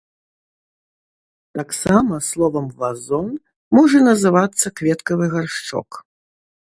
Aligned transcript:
Таксама 1.59 2.15
словам 2.29 2.67
вазон 2.81 3.29
можа 3.81 3.97
называцца 4.09 4.65
кветкавы 4.81 5.25
гаршчок. 5.35 5.89